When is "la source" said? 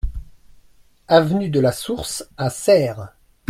1.59-2.25